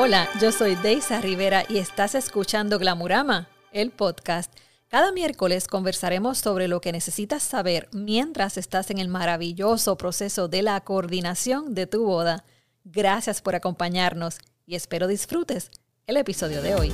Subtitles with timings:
[0.00, 4.56] Hola, yo soy Deisa Rivera y estás escuchando Glamurama, el podcast.
[4.86, 10.62] Cada miércoles conversaremos sobre lo que necesitas saber mientras estás en el maravilloso proceso de
[10.62, 12.44] la coordinación de tu boda.
[12.84, 15.68] Gracias por acompañarnos y espero disfrutes
[16.06, 16.92] el episodio de hoy.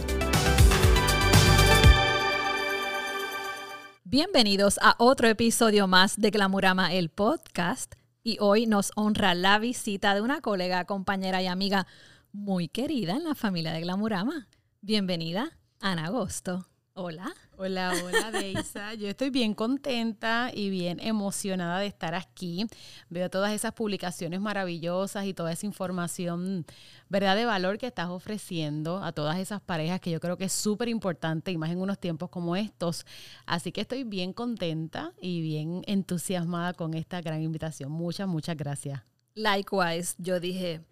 [4.05, 7.97] Bienvenidos a otro episodio más de Glamurama, el podcast.
[8.27, 11.87] Y hoy nos honra la visita de una colega, compañera y amiga
[12.35, 14.49] muy querida en la familia de Glamurama.
[14.81, 16.67] Bienvenida, Ana Agosto.
[16.93, 17.33] Hola.
[17.57, 18.95] Hola, hola, Deisa.
[18.95, 22.67] Yo estoy bien contenta y bien emocionada de estar aquí.
[23.09, 26.67] Veo todas esas publicaciones maravillosas y toda esa información,
[27.09, 30.53] ¿verdad?, de valor que estás ofreciendo a todas esas parejas que yo creo que es
[30.53, 33.07] súper importante y más en unos tiempos como estos.
[33.47, 37.93] Así que estoy bien contenta y bien entusiasmada con esta gran invitación.
[37.93, 39.03] Muchas, muchas gracias.
[39.37, 40.85] Likewise, yo dije,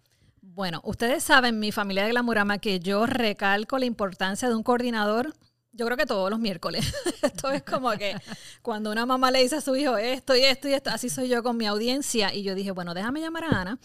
[0.45, 5.33] bueno, ustedes saben, mi familia de Glamurama, que yo recalco la importancia de un coordinador,
[5.71, 6.93] yo creo que todos los miércoles.
[7.23, 8.15] esto es como que
[8.61, 11.29] cuando una mamá le dice a su hijo esto y esto y esto, así soy
[11.29, 12.33] yo con mi audiencia.
[12.33, 13.79] Y yo dije, bueno, déjame llamar a Ana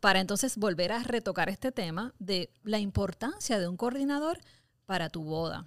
[0.00, 4.40] para entonces volver a retocar este tema de la importancia de un coordinador
[4.86, 5.64] para tu boda.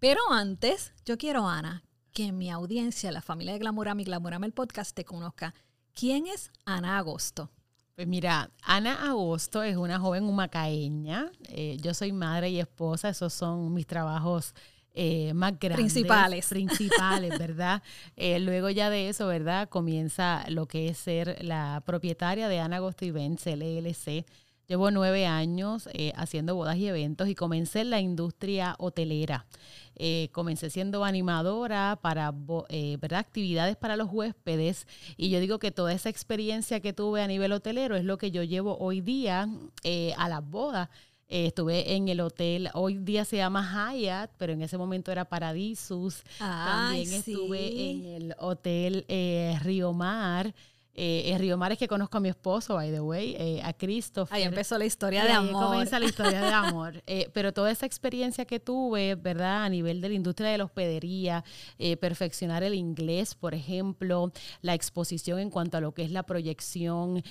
[0.00, 4.52] Pero antes, yo quiero, Ana, que mi audiencia, la familia de Glamurama y Glamurama el
[4.52, 5.54] podcast, te conozca.
[5.94, 7.50] ¿Quién es Ana Agosto?
[7.94, 11.30] Pues mira, Ana Agosto es una joven humacaeña.
[11.50, 14.54] Eh, yo soy madre y esposa, esos son mis trabajos
[14.94, 15.92] eh, más grandes.
[15.92, 16.48] Principales.
[16.48, 17.82] Principales, ¿verdad?
[18.16, 19.68] Eh, luego ya de eso, ¿verdad?
[19.68, 24.24] Comienza lo que es ser la propietaria de Ana Agosto Events LLC.
[24.68, 29.44] Llevo nueve años haciendo bodas y eventos y comencé en la industria hotelera.
[30.04, 32.34] Eh, comencé siendo animadora para
[32.70, 33.20] eh, ¿verdad?
[33.20, 37.52] actividades para los huéspedes y yo digo que toda esa experiencia que tuve a nivel
[37.52, 39.48] hotelero es lo que yo llevo hoy día
[39.84, 40.88] eh, a las bodas.
[41.28, 46.24] estuve en el hotel, hoy día se llama Hyatt, pero en ese momento era Paradisus.
[46.36, 49.06] También estuve en el hotel
[49.62, 50.52] Río Mar.
[50.94, 54.36] Eh, en Río Mares que conozco a mi esposo, by the way, eh, a Christopher.
[54.36, 55.62] Ahí empezó la historia de amor.
[55.62, 57.02] Ahí comienza la historia de amor.
[57.06, 59.64] Eh, pero toda esa experiencia que tuve, ¿verdad?
[59.64, 61.44] A nivel de la industria de la hospedería,
[61.78, 66.24] eh, perfeccionar el inglés, por ejemplo, la exposición en cuanto a lo que es la
[66.24, 67.22] proyección,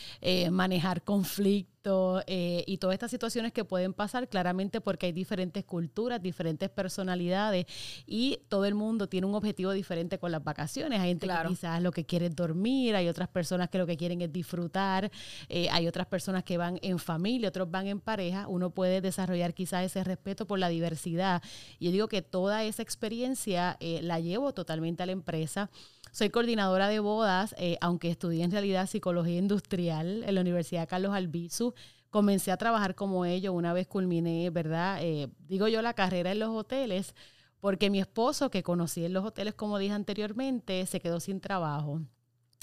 [0.49, 6.21] manejar conflictos eh, y todas estas situaciones que pueden pasar claramente porque hay diferentes culturas,
[6.21, 7.65] diferentes personalidades
[8.05, 10.99] y todo el mundo tiene un objetivo diferente con las vacaciones.
[10.99, 13.97] Hay gente que quizás lo que quiere es dormir, hay otras personas que lo que
[13.97, 15.11] quieren es disfrutar,
[15.49, 18.47] eh, hay otras personas que van en familia, otros van en pareja.
[18.47, 21.41] Uno puede desarrollar quizás ese respeto por la diversidad.
[21.79, 25.69] Y yo digo que toda esa experiencia eh, la llevo totalmente a la empresa.
[26.11, 31.13] Soy coordinadora de bodas, eh, aunque estudié en realidad psicología industrial en la Universidad Carlos
[31.13, 31.73] Albizu.
[32.09, 34.99] Comencé a trabajar como ello una vez culminé, ¿verdad?
[35.01, 37.15] Eh, digo yo la carrera en los hoteles,
[37.61, 42.01] porque mi esposo, que conocí en los hoteles, como dije anteriormente, se quedó sin trabajo.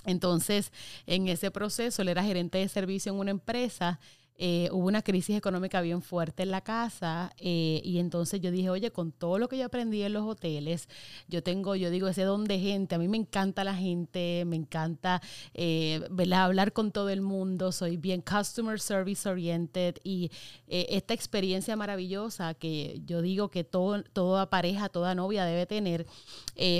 [0.04, 0.70] Entonces,
[1.06, 3.98] en ese proceso, él era gerente de servicio en una empresa
[4.41, 8.71] eh, hubo una crisis económica bien fuerte en la casa eh, y entonces yo dije,
[8.71, 10.88] oye, con todo lo que yo aprendí en los hoteles,
[11.26, 14.54] yo tengo, yo digo, ese don de gente, a mí me encanta la gente, me
[14.54, 15.21] encanta
[15.54, 20.31] eh, hablar con todo el mundo, soy bien customer service oriented y
[20.69, 26.06] esta experiencia maravillosa que yo digo que todo, toda pareja, toda novia debe tener,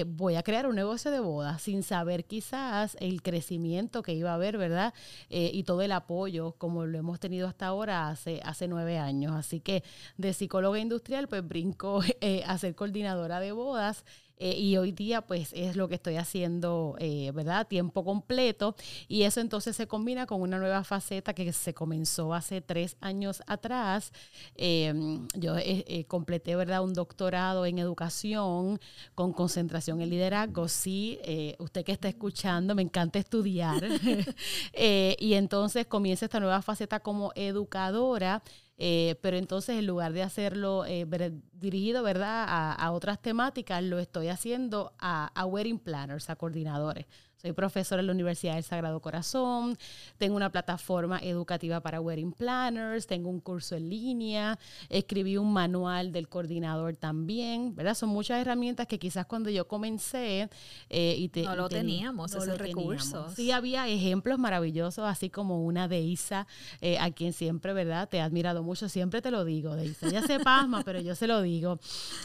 [0.07, 4.35] voy a crear un negocio de boda sin saber quizás el crecimiento que iba a
[4.35, 4.95] haber, ¿verdad?
[5.29, 9.33] y todo el apoyo como lo hemos tenido hasta ahora hace, hace nueve años.
[9.35, 9.83] Así que
[10.17, 14.05] de psicóloga industrial, pues brinco eh, a ser coordinadora de bodas
[14.38, 17.66] eh, y hoy día pues es lo que estoy haciendo, eh, ¿verdad?
[17.66, 18.75] Tiempo completo
[19.09, 23.43] y eso entonces se combina con una nueva faceta que se comenzó hace tres años
[23.47, 24.12] atrás.
[24.54, 26.82] Em, yo eh, completé, ¿verdad?
[26.82, 28.81] Un doctorado en educación
[29.15, 30.69] con concentración en liderazgo.
[30.69, 31.19] Sí,
[31.59, 33.82] usted que está escuchando, me encanta estudiar.
[35.19, 38.43] y entonces comienza esta nueva faceta como educadora.
[38.81, 41.05] Eh, pero entonces en lugar de hacerlo eh,
[41.53, 42.45] dirigido ¿verdad?
[42.49, 47.07] A, a, otras temáticas, lo estoy haciendo a, a wedding planners, a coordinadores.
[47.40, 49.79] Soy profesora en la Universidad del Sagrado Corazón,
[50.17, 54.58] tengo una plataforma educativa para wedding planners, tengo un curso en línea,
[54.88, 57.94] escribí un manual del coordinador también, ¿verdad?
[57.94, 60.50] Son muchas herramientas que quizás cuando yo comencé
[60.90, 63.35] eh, y te, no lo teníamos, no esos recursos.
[63.35, 66.49] Sí, había ejemplos maravillosos, así como una de Isa,
[66.81, 68.08] eh, a quien siempre, ¿verdad?
[68.08, 70.08] Te he admirado mucho, siempre te lo digo, de Isa.
[70.11, 71.79] Ya se pasma, pero yo se lo digo,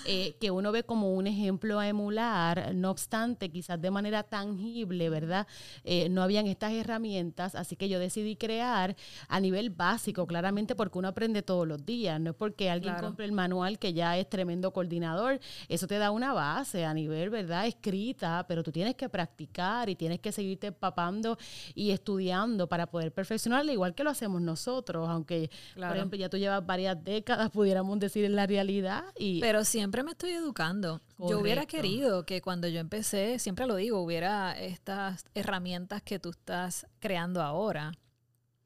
[0.07, 5.02] eh, que uno ve como un ejemplo a emular, no obstante, quizás de manera tangible
[5.03, 5.47] accesible, ¿verdad?
[5.83, 8.95] Eh, no habían estas herramientas, así que yo decidí crear
[9.27, 13.25] a nivel básico, claramente porque uno aprende todos los días, no es porque alguien compre
[13.25, 17.67] el manual que ya es tremendo coordinador, eso te da una base a nivel, ¿verdad?
[17.67, 21.37] Escrita, pero tú tienes que practicar y tienes que seguirte empapando
[21.75, 26.37] y estudiando para poder perfeccionarlo, igual que lo hacemos nosotros, aunque, por ejemplo, ya tú
[26.37, 29.03] llevas varias décadas, pudiéramos decir en la realidad.
[29.17, 31.01] Y, pero siempre me estoy educando.
[31.29, 34.59] Yo hubiera querido que cuando yo empecé, siempre lo digo, hubiera
[34.93, 37.93] estas herramientas que tú estás creando ahora.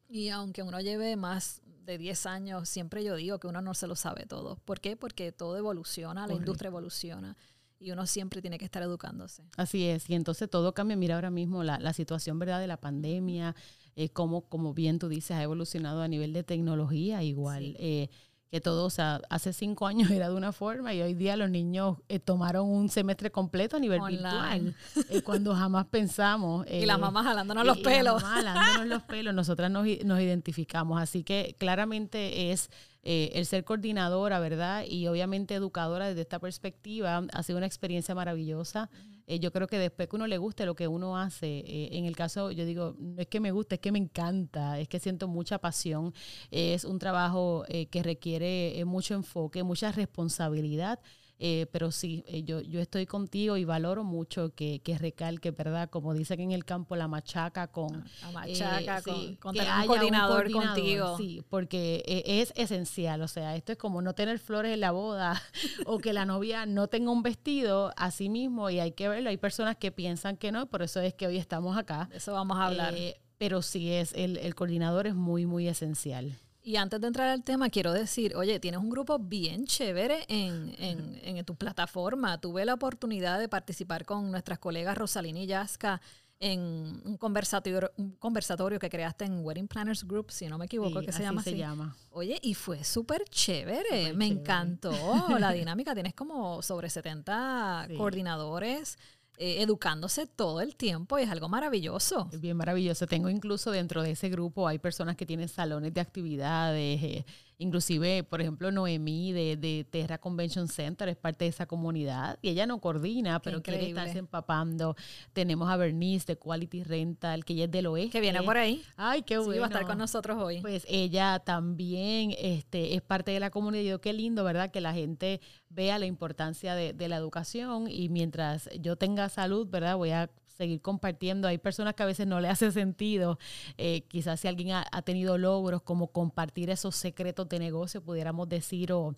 [0.10, 3.88] Y aunque uno lleve más de 10 años, siempre yo digo que uno no se
[3.88, 4.58] lo sabe todo.
[4.66, 4.98] ¿Por qué?
[4.98, 7.38] Porque todo evoluciona, la industria evoluciona
[7.80, 9.44] y uno siempre tiene que estar educándose.
[9.56, 10.98] Así es, y entonces todo cambia.
[10.98, 13.56] Mira ahora mismo la, la situación verdad de la pandemia,
[13.96, 17.76] eh, como, como bien tú dices, ha evolucionado a nivel de tecnología igual.
[17.80, 18.10] Eh,
[18.50, 21.50] que todo, o sea, hace cinco años era de una forma y hoy día los
[21.50, 24.76] niños eh, tomaron un semestre completo a nivel virtual,
[25.10, 26.66] eh, cuando jamás pensamos.
[26.70, 28.22] y las mamás jalándonos los pelos.
[28.22, 31.02] Y jalándonos los pelos, nosotras nos, nos identificamos.
[31.02, 32.70] Así que claramente es
[33.10, 34.84] eh, el ser coordinadora, ¿verdad?
[34.86, 38.90] Y obviamente educadora desde esta perspectiva ha sido una experiencia maravillosa.
[39.28, 42.04] Eh, yo creo que después que uno le guste lo que uno hace, eh, en
[42.04, 45.00] el caso, yo digo, no es que me guste, es que me encanta, es que
[45.00, 46.14] siento mucha pasión.
[46.52, 51.00] es un trabajo que requiere mucho enfoque, mucha responsabilidad.
[51.40, 55.90] Eh, pero sí, eh, yo, yo estoy contigo y valoro mucho que, que recalque, ¿verdad?
[55.90, 58.06] Como dicen en el campo, la machaca con...
[58.22, 61.16] La machaca eh, con, tener un coordinador, contigo.
[61.18, 65.40] Sí, porque es esencial, o sea, esto es como no tener flores en la boda
[65.86, 69.30] o que la novia no tenga un vestido a sí mismo y hay que verlo.
[69.30, 72.10] Hay personas que piensan que no, por eso es que hoy estamos acá.
[72.14, 72.96] Eso vamos a hablar.
[73.38, 76.36] pero sí, es el, el coordinador es muy, muy esencial.
[76.68, 80.76] Y antes de entrar al tema, quiero decir, oye, tienes un grupo bien chévere en,
[80.80, 82.42] en, en tu plataforma.
[82.42, 86.02] Tuve la oportunidad de participar con nuestras colegas Rosalina y Yasca
[86.42, 91.00] en un conversatorio, un conversatorio que creaste en Wedding Planners Group, si no me equivoco,
[91.00, 91.96] que se llama se llama.
[92.12, 94.92] Oye, y fue súper chévere, me encantó
[95.40, 95.94] la dinámica.
[95.94, 98.98] Tienes como sobre 70 coordinadores
[99.38, 102.28] eh, educándose todo el tiempo y es algo maravilloso.
[102.32, 103.06] Es bien maravilloso.
[103.06, 107.04] Tengo incluso dentro de ese grupo, hay personas que tienen salones de actividades.
[107.04, 107.26] Eh,
[107.60, 112.50] Inclusive, por ejemplo, Noemí de, de, Terra Convention Center es parte de esa comunidad y
[112.50, 114.96] ella no coordina, pero quiere estarse empapando.
[115.34, 118.12] Tenemos a Bernice de Quality Rental, que ella es del oeste.
[118.12, 118.84] Que viene por ahí.
[118.96, 119.54] Ay, qué bueno.
[119.54, 120.62] Sí, va a estar con nosotros hoy.
[120.62, 123.84] Pues ella también este, es parte de la comunidad.
[123.84, 124.70] Yo, qué lindo, ¿verdad?
[124.70, 129.68] Que la gente vea la importancia de, de la educación y mientras yo tenga salud,
[129.68, 129.98] ¿verdad?
[129.98, 131.48] Voy a seguir compartiendo.
[131.48, 133.38] Hay personas que a veces no le hace sentido.
[133.78, 138.92] Eh, quizás si alguien ha, tenido logros como compartir esos secretos de negocio, pudiéramos decir,
[138.92, 139.16] o,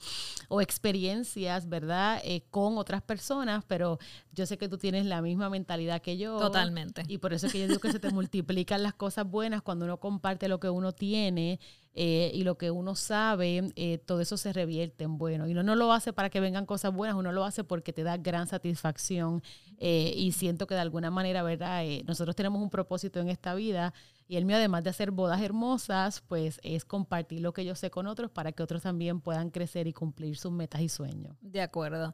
[0.49, 2.21] o experiencias, ¿verdad?
[2.23, 3.97] Eh, con otras personas, pero
[4.33, 6.37] yo sé que tú tienes la misma mentalidad que yo.
[6.37, 7.03] Totalmente.
[7.07, 9.85] Y por eso es que yo digo que se te multiplican las cosas buenas cuando
[9.85, 11.59] uno comparte lo que uno tiene
[12.01, 15.49] eh, y lo que uno sabe, eh, todo eso se revierte en bueno.
[15.49, 18.03] Y uno no lo hace para que vengan cosas buenas, uno lo hace porque te
[18.03, 19.43] da gran satisfacción
[19.79, 21.83] eh, y siento que de alguna manera, ¿verdad?
[22.05, 23.93] nosotros tenemos un propósito en esta vida
[24.29, 27.91] y el mío, además de hacer bodas hermosas, pues es compartir lo que yo sé
[27.91, 31.35] con otros para que otros también puedan crecer y cumplir sus metas y sueños.
[31.41, 32.13] De acuerdo.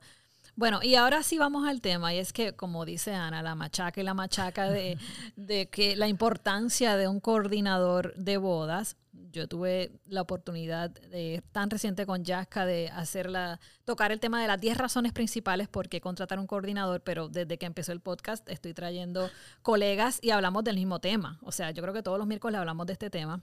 [0.56, 4.02] Bueno, y ahora sí vamos al tema, y es que, como dice Ana, la machaca
[4.02, 4.98] y la machaca de,
[5.36, 8.98] de que la importancia de un coordinador de bodas
[9.36, 14.48] yo tuve la oportunidad de, tan reciente con Yaska de hacerla, tocar el tema de
[14.48, 18.50] las 10 razones principales por qué contratar un coordinador, pero desde que empezó el podcast
[18.50, 19.30] estoy trayendo
[19.62, 21.38] colegas y hablamos del mismo tema.
[21.42, 23.42] O sea, yo creo que todos los miércoles hablamos de este tema.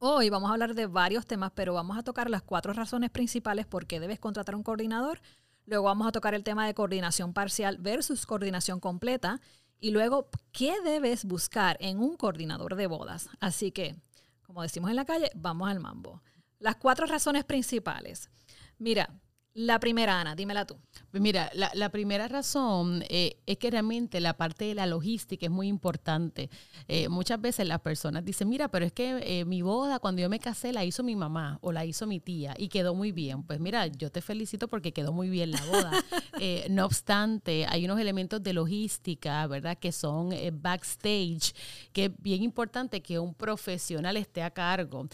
[0.00, 3.66] Hoy vamos a hablar de varios temas, pero vamos a tocar las cuatro razones principales
[3.66, 5.20] por qué debes contratar un coordinador.
[5.64, 9.40] Luego vamos a tocar el tema de coordinación parcial versus coordinación completa.
[9.80, 13.28] Y luego, ¿qué debes buscar en un coordinador de bodas?
[13.40, 13.96] Así que
[14.44, 16.22] como decimos en la calle, vamos al mambo.
[16.58, 18.30] Las cuatro razones principales.
[18.78, 19.08] Mira,
[19.54, 20.80] la primera, Ana, dímela tú.
[21.14, 25.52] Pues mira, la, primera razón eh, es que realmente la parte de la logística es
[25.52, 26.50] muy importante.
[26.88, 30.28] Eh, muchas veces las personas dicen, mira, pero es que eh, mi boda cuando yo
[30.28, 33.44] me casé la hizo mi mamá o la hizo mi tía y quedó muy bien.
[33.44, 35.92] Pues mira, yo te felicito porque quedó muy bien la boda.
[36.70, 39.78] no obstante, hay unos elementos de logística, ¿verdad?
[39.78, 41.54] Que son backstage,
[41.92, 45.06] que es bien importante que un profesional esté a cargo.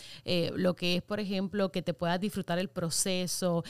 [0.55, 3.65] lo que es, por ejemplo, que te puedas disfrutar el proceso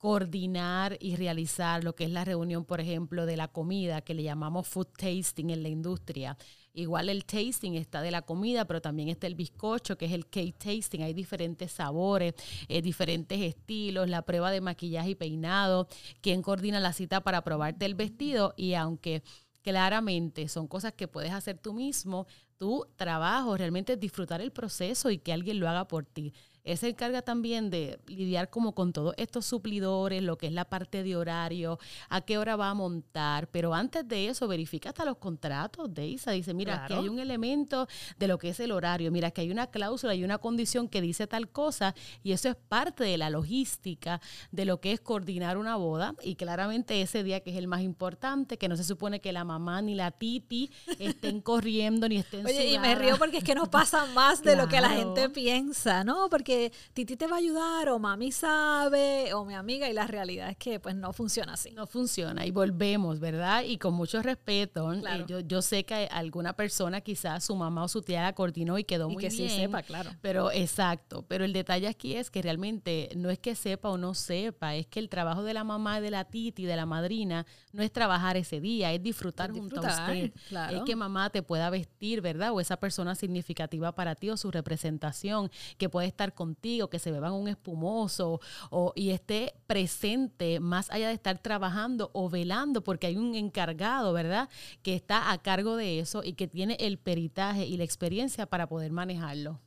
[0.00, 4.22] coordinar y realizar lo que es la reunión, por ejemplo, de la comida, que le
[4.22, 6.38] llamamos food tasting en la industria.
[6.72, 10.26] Igual el tasting está de la comida, pero también está el bizcocho, que es el
[10.26, 11.02] cake tasting.
[11.02, 12.32] Hay diferentes sabores,
[12.68, 15.86] eh, diferentes estilos, la prueba de maquillaje y peinado,
[16.22, 19.22] quién coordina la cita para probarte el vestido y aunque
[19.60, 22.26] claramente son cosas que puedes hacer tú mismo.
[22.56, 26.32] Tu trabajo realmente es disfrutar el proceso y que alguien lo haga por ti.
[26.64, 30.64] Él se encarga también de lidiar como con todos estos suplidores, lo que es la
[30.64, 35.04] parte de horario, a qué hora va a montar, pero antes de eso verifica hasta
[35.04, 36.32] los contratos de ISA.
[36.32, 37.88] Dice, mira, que hay un elemento
[38.18, 41.00] de lo que es el horario, mira, que hay una cláusula, hay una condición que
[41.00, 45.56] dice tal cosa y eso es parte de la logística de lo que es coordinar
[45.56, 49.20] una boda y claramente ese día que es el más importante, que no se supone
[49.20, 53.38] que la mamá ni la titi estén corriendo ni estén Oye, y me río porque
[53.38, 56.28] es que nos pasa más de lo que la gente piensa, ¿no?
[56.28, 56.49] Porque
[56.92, 60.56] Titi te va a ayudar o mami sabe o mi amiga y la realidad es
[60.56, 61.70] que pues no funciona así.
[61.72, 63.62] No funciona y volvemos, ¿verdad?
[63.62, 68.02] Y con mucho respeto, eh, yo, sé que alguna persona quizás su mamá o su
[68.02, 69.30] tía la coordinó y quedó muy bien.
[69.30, 70.10] que sí sepa, claro.
[70.20, 74.14] Pero exacto, pero el detalle aquí es que realmente no es que sepa o no
[74.14, 77.82] sepa, es que el trabajo de la mamá, de la Titi, de la madrina, no
[77.82, 80.32] es trabajar ese día, es disfrutar, junto a usted.
[80.70, 82.52] Es que mamá te pueda vestir, ¿verdad?
[82.52, 87.10] O esa persona significativa para ti o su representación, que puede estar contigo, que se
[87.10, 93.08] beban un espumoso o, y esté presente más allá de estar trabajando o velando, porque
[93.08, 94.48] hay un encargado, ¿verdad?
[94.82, 98.66] Que está a cargo de eso y que tiene el peritaje y la experiencia para
[98.68, 99.60] poder manejarlo.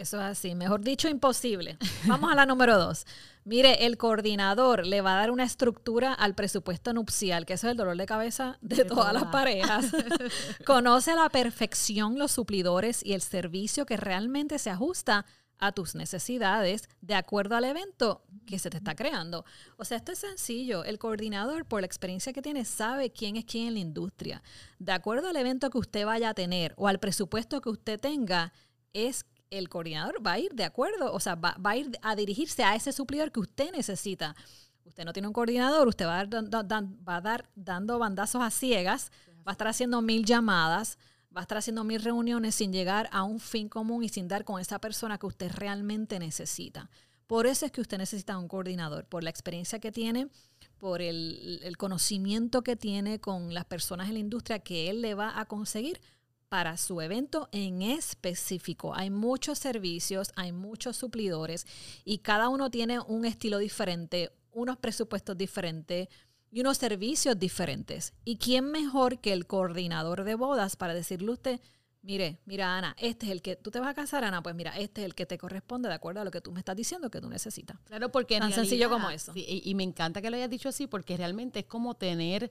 [0.00, 1.76] Eso es así, mejor dicho, imposible.
[2.06, 3.04] Vamos a la número dos.
[3.44, 7.72] Mire, el coordinador le va a dar una estructura al presupuesto nupcial, que eso es
[7.72, 9.86] el dolor de cabeza de, todas las parejas.
[10.64, 15.26] Conoce a la perfección los suplidores y el servicio que realmente se ajusta
[15.60, 19.44] a tus necesidades de acuerdo al evento que se te está creando.
[19.76, 20.84] O sea, esto es sencillo.
[20.84, 24.42] El coordinador, por la experiencia que tiene, sabe quién es quién en la industria.
[24.78, 28.52] De acuerdo al evento que usted vaya a tener o al presupuesto que usted tenga,
[28.92, 32.62] es el coordinador va a ir de acuerdo, o sea, va, a ir a dirigirse
[32.62, 34.34] a ese suplidor que usted necesita.
[34.84, 39.10] Usted no tiene un coordinador, usted va a, va a dar dando bandazos a ciegas,
[39.46, 40.98] va a estar haciendo mil llamadas,
[41.34, 44.44] va a estar haciendo mil reuniones sin llegar a un fin común y sin dar
[44.44, 46.90] con esa persona que usted realmente necesita.
[47.26, 50.28] Por eso es que usted necesita un coordinador, por la experiencia que tiene,
[50.78, 55.38] por el, conocimiento que tiene con las personas en la industria que él le va
[55.38, 56.00] a conseguir
[56.48, 58.96] para su evento en específico.
[58.96, 61.64] Hay muchos servicios, hay muchos suplidores
[62.04, 66.08] y cada uno tiene un estilo diferente, unos presupuestos diferentes,
[66.50, 68.12] y unos servicios diferentes.
[68.24, 71.60] ¿Y quién mejor que el coordinador de bodas para decirle a usted,
[72.02, 74.76] mire, mira Ana, este es el que tú te vas a casar, Ana, pues mira,
[74.78, 77.10] este es el que te corresponde de acuerdo a lo que tú me estás diciendo
[77.10, 77.78] que tú necesitas.
[77.84, 79.32] Claro, porque tan sencillo como eso.
[79.34, 82.50] y, y, me encanta que lo hayas dicho así porque realmente es como tener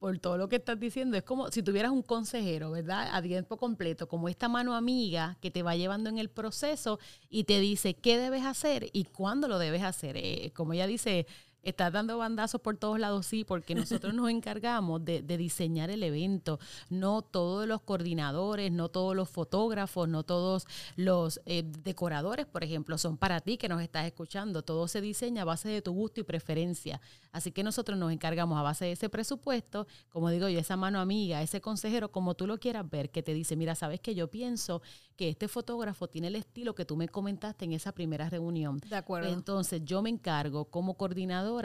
[0.00, 3.10] por todo lo que estás diciendo, es como si tuvieras un consejero, ¿verdad?
[3.12, 7.44] A tiempo completo, como esta mano amiga que te va llevando en el proceso y
[7.44, 10.16] te dice qué debes hacer y cuándo lo debes hacer.
[10.16, 11.26] Eh, como ella dice,
[11.62, 16.58] Estás dando bandazos por todos lados, sí, porque nosotros nos encargamos de, diseñar el evento.
[16.88, 22.96] No todos los coordinadores, no todos los fotógrafos, no todos los eh, decoradores, por ejemplo,
[22.98, 24.62] son para ti que nos estás escuchando.
[24.62, 27.00] Todo se diseña a base de tu gusto y preferencia.
[27.32, 31.00] Así que nosotros nos encargamos a base de ese presupuesto, como digo yo, esa mano
[31.00, 34.28] amiga, ese consejero, como tú lo quieras ver, que te dice, mira, sabes que yo
[34.28, 34.82] pienso
[35.16, 38.80] que este fotógrafo tiene el estilo que tú me comentaste en esa primera reunión.
[38.88, 39.30] De acuerdo.
[39.30, 40.94] Entonces yo me encargo como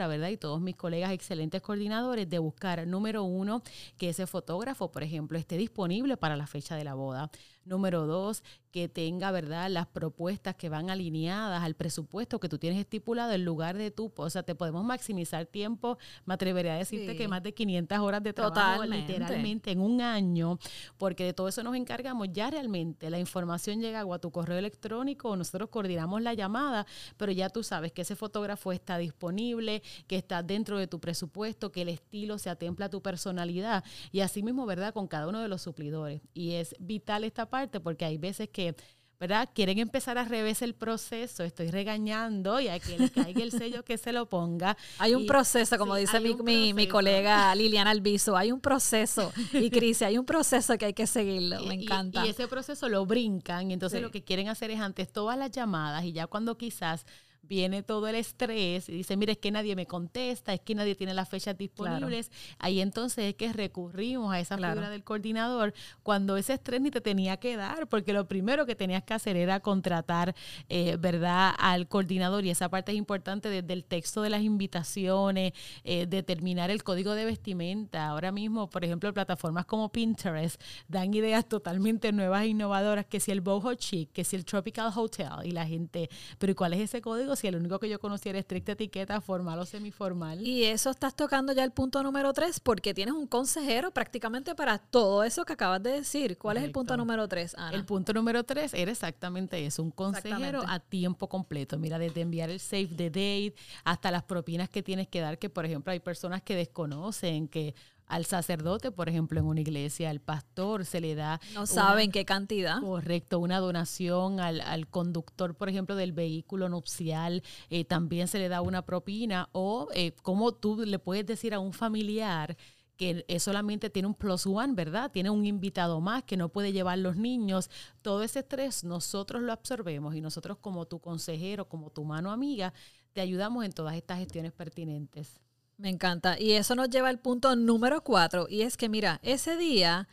[0.08, 0.28] ¿verdad?
[0.28, 3.62] Y todos mis colegas excelentes coordinadores de buscar, número uno,
[3.96, 7.30] que ese fotógrafo, por ejemplo, esté disponible para la fecha de la boda.
[7.66, 12.78] Número dos, que tenga, ¿verdad?, las propuestas que van alineadas al presupuesto que tú tienes
[12.78, 14.12] estipulado en lugar de tú.
[14.14, 15.98] O sea, te podemos maximizar tiempo.
[16.26, 20.60] Me atrevería a decirte que más de 500 horas de trabajo literalmente en un año,
[20.96, 22.28] porque de todo eso nos encargamos.
[22.32, 27.48] Ya realmente la información llega a tu correo electrónico, nosotros coordinamos la llamada, pero ya
[27.48, 31.88] tú sabes que ese fotógrafo está disponible, que está dentro de tu presupuesto, que el
[31.88, 33.82] estilo se atempla a tu personalidad
[34.12, 36.20] y así mismo, ¿verdad?, con cada uno de los suplidores.
[36.32, 38.74] Y es vital esta parte porque hay veces que,
[39.18, 39.48] ¿verdad?
[39.54, 43.84] Quieren empezar a revés el proceso, estoy regañando y a que le caiga el sello
[43.84, 44.76] que se lo ponga.
[44.98, 49.32] Hay un proceso, como dice mi, mi, colega Liliana Albizo, hay un proceso.
[49.52, 52.26] Y Cris, hay un proceso que hay que seguirlo, me encanta.
[52.26, 55.50] Y, ese proceso lo brincan y entonces lo que quieren hacer es antes todas las
[55.50, 57.06] llamadas y ya cuando quizás
[57.48, 60.94] viene todo el estrés y dice, mire, es que nadie me contesta, es que nadie
[60.94, 62.30] tiene las fechas disponibles.
[62.58, 67.00] Ahí entonces es que recurrimos a esa figura del coordinador cuando ese estrés ni te
[67.00, 70.34] tenía que dar, porque lo primero que tenías que hacer era contratar,
[70.68, 75.52] eh, ¿verdad?, al coordinador y esa parte es importante desde el texto de las invitaciones,
[75.84, 78.08] eh, determinar el código de vestimenta.
[78.08, 83.30] Ahora mismo, por ejemplo, plataformas como Pinterest dan ideas totalmente nuevas e innovadoras, que si
[83.30, 87.00] el Boho Chic, que si el Tropical Hotel y la gente, pero ¿cuál es ese
[87.00, 87.35] código?
[87.36, 90.44] Si el único que yo conocía era estricta etiqueta, formal o semiformal.
[90.44, 94.78] Y eso estás tocando ya el punto número tres, porque tienes un consejero prácticamente para
[94.78, 96.38] todo eso que acabas de decir.
[96.38, 97.76] ¿Cuál es el punto número tres, Ana?
[97.76, 101.78] El punto número tres era exactamente eso, un consejero a tiempo completo.
[101.78, 105.50] Mira, desde enviar el save the date hasta las propinas que tienes que dar, que
[105.50, 107.74] por ejemplo hay personas que desconocen que
[108.06, 111.40] al sacerdote, por ejemplo, en una iglesia, al pastor se le da...
[111.54, 112.80] No saben qué cantidad.
[112.80, 118.48] Correcto, una donación al, al, conductor, por ejemplo, del vehículo nupcial, eh, también se le
[118.48, 122.56] da una propina o eh, como tú le puedes decir a un familiar
[122.96, 125.10] que solamente tiene un plus one, ¿verdad?
[125.10, 127.68] Tiene un invitado más que no puede llevar los niños.
[128.00, 132.72] Todo ese estrés nosotros lo absorbemos y nosotros como tu consejero, como tu mano amiga,
[133.12, 135.40] te ayudamos en todas estas gestiones pertinentes.
[135.78, 136.40] Me encanta.
[136.40, 138.46] Y eso nos lleva al punto número cuatro.
[138.48, 140.08] Y es que, mira, ese día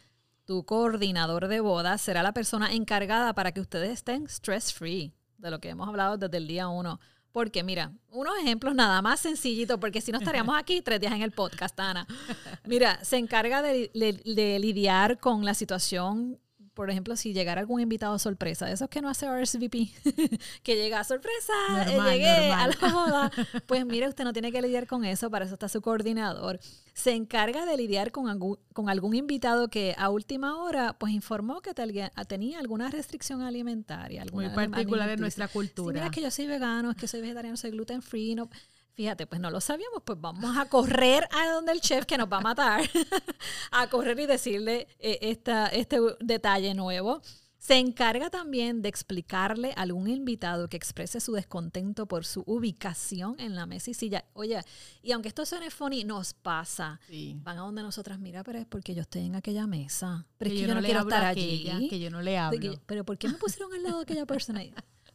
[0.46, 5.51] tu coordinador de bodas será la persona encargada para que ustedes estén stress free, de
[5.51, 7.00] lo que hemos hablado desde el día uno.
[7.32, 11.24] Porque, mira, unos ejemplos nada más sencillitos, porque si no estaríamos aquí tres días en
[11.24, 12.05] el podcast, Ana.
[12.65, 16.39] Mira, se encarga de, de lidiar con la situación
[16.73, 19.91] por ejemplo, si llegara algún invitado sorpresa, esos que no hace RSVP,
[20.63, 21.53] que llega a sorpresa,
[21.87, 23.31] eh, llegué a la boda,
[23.67, 26.59] pues mire, usted no tiene que lidiar con eso, para eso está su coordinador.
[26.93, 31.61] Se encarga de lidiar con algún, con algún invitado que a última hora pues informó
[31.61, 34.25] que tenía alguna restricción alimentaria.
[34.31, 35.93] Muy particular en nuestra cultura.
[35.93, 38.49] mira, es que yo soy vegano, es que soy vegetariano, soy gluten free, no
[38.95, 42.31] Fíjate, pues no lo sabíamos, pues vamos a correr a donde el chef que nos
[42.31, 42.81] va a matar,
[43.71, 47.21] a correr y decirle eh, esta, este detalle nuevo.
[47.57, 53.35] Se encarga también de explicarle a algún invitado que exprese su descontento por su ubicación
[53.39, 54.25] en la mesa y silla.
[54.33, 54.59] Oye,
[55.01, 57.00] y aunque esto suene funny, nos pasa.
[57.35, 60.27] Van a donde nosotras, mira, pero es porque yo estoy en aquella mesa.
[60.38, 61.88] Pero es que yo, no, quiero estar allí.
[61.89, 62.81] que yo no le hablo.
[62.85, 64.62] pero ¿por qué me pusieron al lado de aquella persona?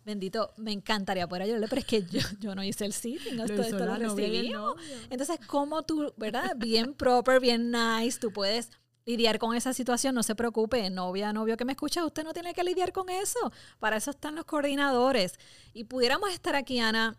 [0.09, 3.61] Bendito, me encantaría poder ayudarle, pero es que yo, yo no hice el sitting, esto,
[3.61, 4.77] esto lo recibimos.
[5.11, 6.57] Entonces, como tú, ¿verdad?
[6.57, 8.71] Bien proper, bien nice, tú puedes
[9.05, 12.55] lidiar con esa situación, no se preocupe, novia, novio que me escucha, usted no tiene
[12.55, 13.53] que lidiar con eso.
[13.81, 15.35] Para eso están los coordinadores.
[15.75, 17.15] Y pudiéramos estar aquí, Ana,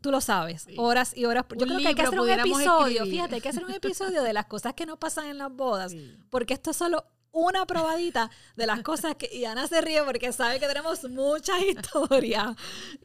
[0.00, 1.44] Tú, lo sabes, horas y horas.
[1.56, 4.32] Yo creo que hay que hacer un episodio, fíjate, hay que hacer un episodio de
[4.32, 5.94] las cosas que no pasan en las bodas,
[6.30, 7.06] porque esto es solo
[7.36, 11.60] una probadita de las cosas que, y Ana se ríe porque sabe que tenemos muchas
[11.62, 12.56] historias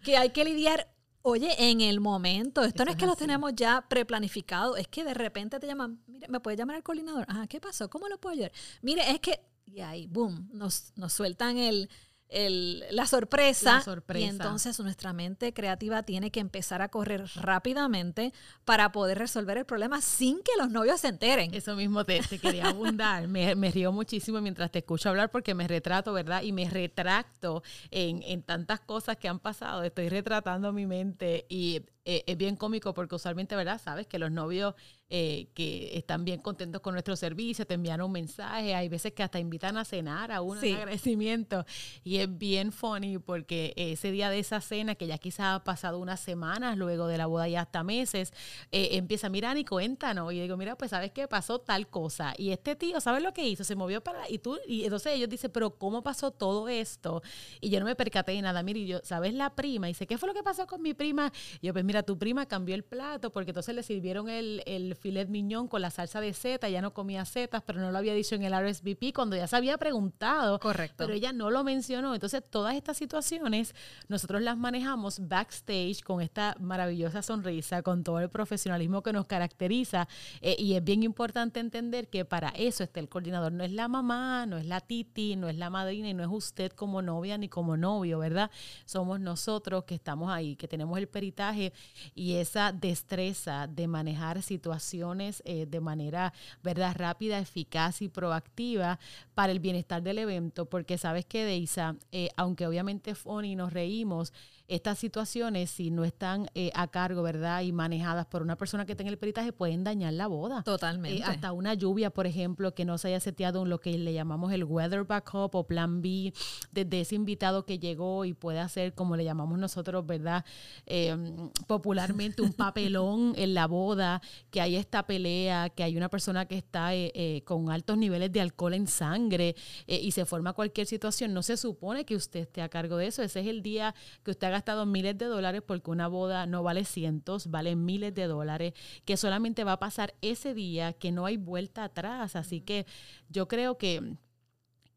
[0.03, 0.87] que hay que lidiar.
[1.21, 5.13] Oye, en el momento, esto no es que lo tenemos ya preplanificado, es que de
[5.13, 7.25] repente te llaman, mire, ¿me puedes llamar al coordinador?
[7.27, 7.89] Ajá, ¿qué pasó?
[7.91, 8.51] ¿Cómo lo puedo ayudar?
[8.81, 11.89] Mire, es que, y ahí, boom, nos, nos sueltan el,
[12.31, 13.83] la, sorpresa,
[14.15, 19.65] Y entonces nuestra mente creativa tiene que empezar a correr rápidamente para poder resolver el
[19.65, 21.53] problema sin que los novios se enteren.
[21.53, 23.27] Eso mismo te, quería abundar.
[23.27, 26.41] me, me, río muchísimo mientras te escucho hablar porque me retrato, ¿verdad?
[26.43, 29.83] Y me retracto en, en tantas cosas que han pasado.
[29.83, 33.79] Estoy retratando mi mente y eh, es bien cómico porque usualmente, ¿verdad?
[33.83, 34.75] Sabes que los novios
[35.09, 39.23] eh, que están bien contentos con nuestro servicio te envían un mensaje, hay veces que
[39.23, 41.65] hasta invitan a cenar a un agradecimiento
[42.03, 45.99] y es bien funny porque ese día de esa cena, que ya quizás ha pasado
[45.99, 48.33] unas semanas luego de la boda y hasta meses,
[48.71, 50.31] eh, empieza, mira, y cuéntanos.
[50.33, 52.33] Y digo, mira, pues sabes qué pasó tal cosa.
[52.37, 53.63] Y este tío, ¿sabes lo que hizo?
[53.63, 54.29] Se movió para...
[54.29, 57.21] Y tú, y entonces ellos dicen, pero ¿cómo pasó todo esto?
[57.59, 58.63] Y yo no me percaté de nada.
[58.63, 59.87] Mira, y yo, ¿sabes la prima?
[59.87, 61.31] Y dice, ¿qué fue lo que pasó con mi prima?
[61.61, 64.95] Y yo, pues mira, tu prima cambió el plato porque entonces le sirvieron el, el
[64.95, 68.13] filet miñón con la salsa de seta, ya no comía setas, pero no lo había
[68.13, 70.57] dicho en el RSVP cuando ya se había preguntado.
[70.59, 70.95] Correcto.
[70.99, 72.13] Pero ella no lo mencionó.
[72.13, 73.75] Entonces, todas estas situaciones
[74.07, 80.07] nosotros las manejamos backstage con esta maravillosa sonrisa, con todo el profesionalismo que nos caracteriza.
[80.39, 83.51] Eh, y es bien importante entender que para eso está el coordinador.
[83.51, 86.29] No es la mamá, no es la titi, no es la madrina y no es
[86.31, 88.49] usted como novia ni como novio, ¿verdad?
[88.85, 91.73] Somos nosotros que estamos ahí, que tenemos el peritaje
[92.15, 98.99] y esa destreza de manejar situaciones eh, de manera verdad rápida, eficaz y proactiva
[99.33, 104.33] para el bienestar del evento, porque sabes que Deisa, eh, aunque obviamente Foni nos reímos,
[104.71, 107.61] estas situaciones, si no están eh, a cargo, ¿verdad?
[107.61, 110.63] Y manejadas por una persona que tenga el peritaje, pueden dañar la boda.
[110.63, 111.19] Totalmente.
[111.19, 114.13] Eh, hasta una lluvia, por ejemplo, que no se haya seteado en lo que le
[114.13, 116.33] llamamos el weather backup o plan B,
[116.71, 120.45] desde ese invitado que llegó y puede hacer, como le llamamos nosotros, ¿verdad?
[120.85, 126.45] Em, popularmente un papelón en la boda, que hay esta pelea, que hay una persona
[126.45, 129.55] que está eh, con altos niveles de alcohol en sangre
[129.87, 131.33] y se forma cualquier situación.
[131.33, 133.23] No se supone que usted esté a cargo de eso.
[133.23, 136.61] Ese es el día que usted haga gastado miles de dólares porque una boda no
[136.61, 138.73] vale cientos, vale miles de dólares,
[139.05, 142.35] que solamente va a pasar ese día, que no hay vuelta atrás.
[142.35, 142.85] Así que
[143.29, 144.17] yo creo que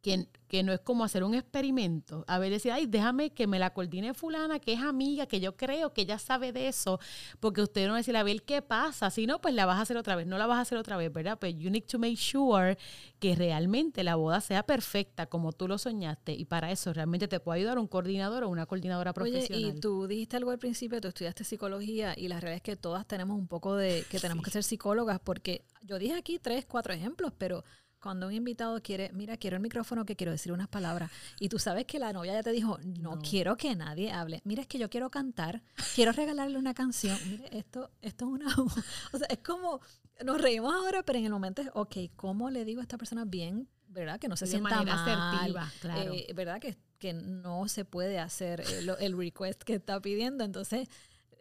[0.05, 2.27] que, que, no es como hacer un experimento.
[2.29, 5.57] A ver, decir, ay, déjame que me la coordine fulana, que es amiga, que yo
[5.57, 7.01] creo que ella sabe de eso,
[7.41, 9.09] porque usted no va a decir, a ver qué pasa.
[9.11, 10.27] Si no, pues la vas a hacer otra vez.
[10.27, 11.39] No la vas a hacer otra vez, ¿verdad?
[11.39, 12.77] Pues you need to make sure
[13.19, 16.35] que realmente la boda sea perfecta como tú lo soñaste.
[16.35, 19.65] Y para eso realmente te puede ayudar un coordinador o una coordinadora profesional.
[19.65, 22.77] Oye, y tú dijiste algo al principio, tú estudiaste psicología y la realidad es que
[22.77, 26.67] todas tenemos un poco de que tenemos que ser psicólogas, porque yo dije aquí tres,
[26.67, 27.65] cuatro ejemplos, pero
[28.05, 31.59] cuando un invitado quiere, mira, quiero el micrófono que quiero decir unas palabras, y tú
[31.59, 34.79] sabes que la novia ya te dijo, no, quiero que nadie hable, mira, es que
[34.79, 35.63] yo quiero cantar,
[35.95, 38.47] quiero regalarle una canción, mire, esto, esto es una,
[39.13, 39.81] o sea, es como,
[40.23, 43.25] nos reímos ahora, pero en el momento es, ok, ¿cómo le digo a esta persona
[43.25, 44.21] bien, verdad?
[44.21, 46.13] Que no se sienta mal, asertiva, claro.
[46.13, 50.91] Eh, verdad que, que no se puede hacer el, el request que está pidiendo, entonces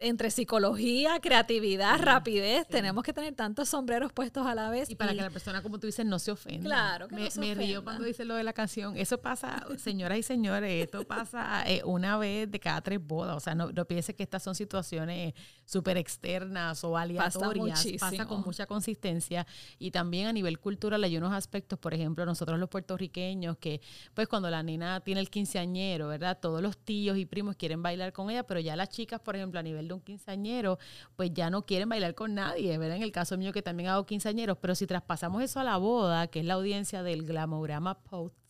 [0.04, 4.90] entre psicología, creatividad, rapidez, tenemos que tener tantos sombreros puestos a la vez.
[4.90, 6.64] Y para que la persona, como tú dices, no se ofenda.
[6.64, 8.96] Claro, que me, no se me río cuando dice lo de la canción.
[8.96, 13.36] Eso pasa, señoras y señores, esto pasa eh, una vez de cada tres bodas.
[13.36, 17.86] O sea, no, no piense que estas son situaciones súper externas o aleatorias.
[17.98, 19.46] Pasa, con mucha consistencia.
[19.78, 23.80] Y también a nivel cultural hay unos aspectos, por ejemplo, nosotros los puertorriqueños, que
[24.12, 26.38] pues cuando la nena tiene el quinceañero, ¿verdad?
[26.40, 29.60] Todos los tíos y primos quieren bailar con ella, pero ya las chicas, por ejemplo,
[29.60, 30.78] a nivel de un quinceañero,
[31.16, 32.96] pues ya no quieren bailar con nadie, ¿verdad?
[32.96, 36.26] En el caso mío que también hago quinceañeros, pero si traspasamos eso a la boda,
[36.26, 38.43] que es la audiencia del Glamorama Post,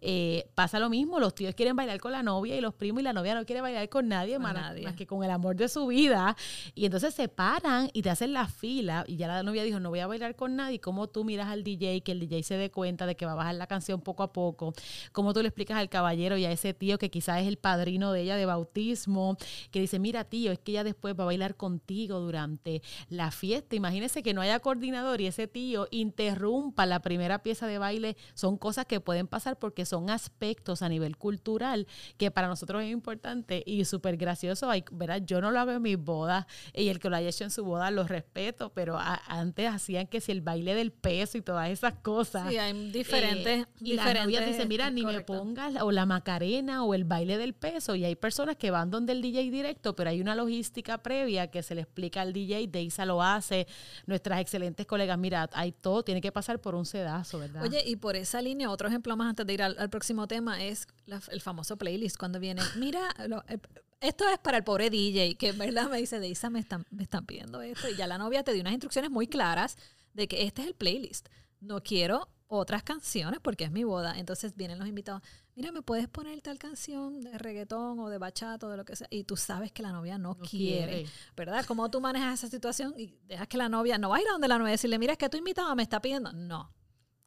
[0.00, 3.04] eh, pasa lo mismo, los tíos quieren bailar con la novia y los primos y
[3.04, 5.86] la novia no quiere bailar con nadie, más, más, que con el amor de su
[5.86, 6.36] vida.
[6.74, 9.90] Y entonces se paran y te hacen la fila y ya la novia dijo, no
[9.90, 10.80] voy a bailar con nadie.
[10.80, 13.36] ¿Cómo tú miras al DJ, que el DJ se dé cuenta de que va a
[13.36, 14.72] bajar la canción poco a poco?
[15.12, 18.12] ¿Cómo tú le explicas al caballero y a ese tío que quizás es el padrino
[18.12, 19.36] de ella de bautismo,
[19.70, 23.76] que dice, mira tío, es que ella después va a bailar contigo durante la fiesta.
[23.76, 28.16] Imagínese que no haya coordinador y ese tío interrumpa la primera pieza de baile.
[28.34, 32.82] Son cosas que pueden pueden pasar porque son aspectos a nivel cultural que para nosotros
[32.82, 34.70] es importante y súper gracioso.
[34.90, 35.22] ¿verdad?
[35.24, 37.64] Yo no lo hago en mis bodas y el que lo haya hecho en su
[37.64, 41.94] boda lo respeto, pero antes hacían que si el baile del peso y todas esas
[41.94, 42.50] cosas.
[42.50, 43.62] Sí, hay diferentes.
[43.62, 47.38] Eh, y las novias dicen, mira, ni me pongas o la macarena o el baile
[47.38, 47.94] del peso.
[47.94, 51.62] Y hay personas que van donde el DJ directo, pero hay una logística previa que
[51.62, 53.68] se le explica al DJ, Deisa lo hace,
[54.06, 57.62] nuestras excelentes colegas, mira, hay todo, tiene que pasar por un sedazo, ¿verdad?
[57.62, 60.86] Oye, y por esa línea, otro ejemplo más antes de ir al, próximo tema es
[61.28, 63.14] el famoso playlist cuando viene, mira,
[63.48, 63.58] eh,
[64.00, 67.02] esto es para el pobre DJ, que en verdad me dice, Deisa, me están, me
[67.02, 67.88] están pidiendo esto.
[67.88, 69.76] Y ya la novia te dio unas instrucciones muy claras
[70.14, 71.28] de que este es el playlist.
[71.60, 74.18] No quiero otras canciones porque es mi boda.
[74.18, 75.22] Entonces vienen los invitados,
[75.54, 78.96] mira, ¿me puedes poner tal canción de reggaetón o de bachata o de lo que
[78.96, 79.08] sea?
[79.10, 81.64] Y tú sabes que la novia no, quiere, ¿verdad?
[81.66, 84.32] ¿Cómo tú manejas esa situación y dejas que la novia, no va a ir a
[84.32, 86.32] donde la novia y decirle, mira, es que tu invitado me está pidiendo?
[86.32, 86.72] No,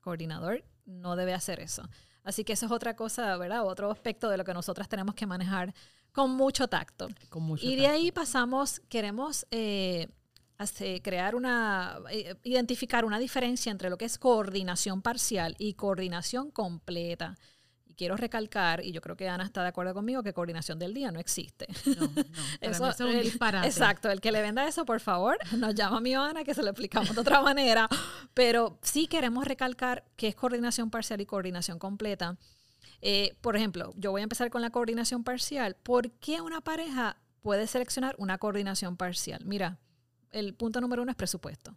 [0.02, 1.88] coordinador no debe hacer eso.
[2.24, 3.66] Así que eso es otra cosa, ¿verdad?
[3.66, 5.74] Otro aspecto de lo que nosotras tenemos que manejar
[6.12, 7.08] con mucho tacto.
[7.62, 10.10] y de ahí pasamos, queremos eh,
[11.04, 17.38] crear una, eh, identificar una diferencia entre lo que es coordinación parcial y coordinación completa
[17.98, 21.12] quiero recalcar, y yo creo que Ana está de acuerdo conmigo, que coordinación del día
[21.12, 21.68] no existe.
[21.86, 22.12] No, no,
[22.62, 23.68] eso, es un disparate.
[23.68, 26.62] Exacto, el que le venda eso, por favor, nos llama a mi Ana, que se
[26.62, 27.90] lo explicamos de otra manera.
[28.34, 32.38] Pero sí queremos recalcar que es coordinación parcial y coordinación completa.
[33.02, 35.76] Eh, por ejemplo, yo voy a empezar con la coordinación parcial.
[35.76, 39.44] ¿Por qué una pareja puede seleccionar una coordinación parcial?
[39.46, 39.80] Mira,
[40.32, 41.76] el punto número uno es presupuesto.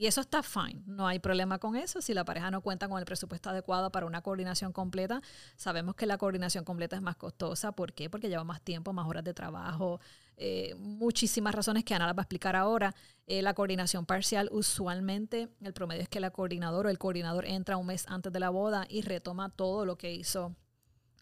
[0.00, 2.00] Y eso está fine, no hay problema con eso.
[2.00, 5.20] Si la pareja no cuenta con el presupuesto adecuado para una coordinación completa,
[5.56, 7.72] sabemos que la coordinación completa es más costosa.
[7.72, 8.08] ¿Por qué?
[8.08, 10.00] Porque lleva más tiempo, más horas de trabajo,
[10.38, 12.94] eh, muchísimas razones que Ana las va a explicar ahora.
[13.26, 17.76] Eh, la coordinación parcial, usualmente el promedio es que la coordinadora o el coordinador entra
[17.76, 20.56] un mes antes de la boda y retoma todo lo que hizo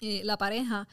[0.01, 0.87] eh, la pareja,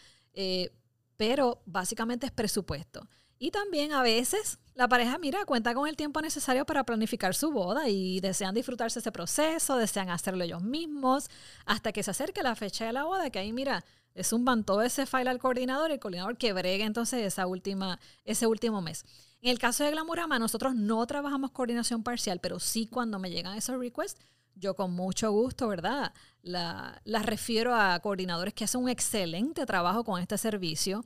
[1.18, 3.08] pero básicamente es presupuesto.
[3.38, 7.52] Y también a veces la pareja, mira, cuenta con el tiempo necesario para planificar su
[7.52, 11.30] boda y desean disfrutarse ese proceso, desean hacerlo ellos mismos,
[11.66, 14.82] hasta que se acerque la fecha de la boda, que ahí, mira, es un todo
[14.82, 19.06] ese file al coordinador y el coordinador que bregue entonces esa última, ese último mes.
[19.42, 23.58] En el caso de Glamurama, nosotros no trabajamos coordinación parcial, pero sí cuando me llegan
[23.58, 24.20] esos requests,
[24.56, 26.14] yo con mucho gusto, ¿verdad?
[26.42, 31.04] La, las refiero a coordinadores que hacen un excelente trabajo con este servicio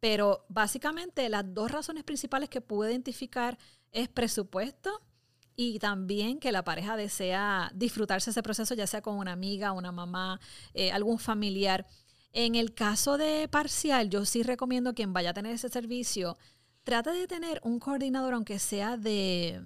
[0.00, 3.58] pero básicamente las dos razones principales que pude identificar
[3.92, 5.02] es presupuesto
[5.56, 9.90] y también que la pareja desea disfrutarse ese proceso, ya sea con una amiga, una
[9.90, 10.40] mamá,
[10.72, 11.86] eh, algún familiar.
[12.32, 16.36] En el caso de parcial, yo sí recomiendo quien vaya a tener ese servicio,
[16.84, 19.60] trate de tener un coordinador, aunque sea de,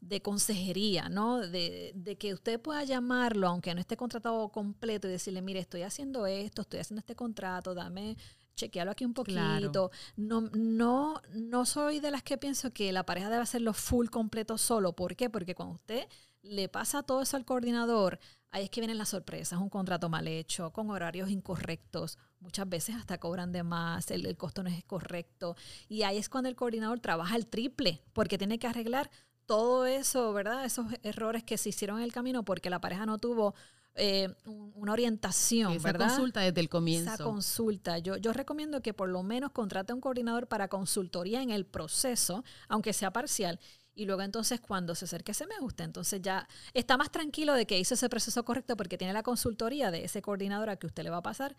[0.00, 1.38] de consejería, ¿no?
[1.38, 5.82] De, de, que usted pueda llamarlo, aunque no esté contratado completo, y decirle, mire, estoy
[5.82, 8.16] haciendo esto, estoy haciendo este contrato, dame,
[8.54, 9.90] chequealo aquí un poquito.
[10.16, 14.58] No, no, no soy de las que pienso que la pareja debe hacerlo full completo
[14.58, 14.94] solo.
[14.94, 15.30] ¿Por qué?
[15.30, 16.08] Porque cuando usted
[16.42, 18.18] le pasa todo eso al coordinador,
[18.50, 22.96] ahí es que vienen las sorpresas, un contrato mal hecho, con horarios incorrectos, muchas veces
[22.96, 25.56] hasta cobran de más, el, el costo no es correcto.
[25.88, 29.10] Y ahí es cuando el coordinador trabaja el triple, porque tiene que arreglar
[29.46, 30.64] todo eso, ¿verdad?
[30.64, 33.54] Esos errores que se hicieron en el camino porque la pareja no tuvo
[33.96, 37.14] eh, una orientación, Esa consulta desde el comienzo.
[37.14, 37.98] Esa consulta.
[37.98, 41.64] Yo, yo recomiendo que por lo menos contrate a un coordinador para consultoría en el
[41.64, 43.60] proceso, aunque sea parcial.
[43.94, 47.66] Y luego entonces cuando se acerque ese me gusta, entonces ya está más tranquilo de
[47.66, 51.04] que hizo ese proceso correcto porque tiene la consultoría de ese coordinador a que usted
[51.04, 51.54] le va a pasar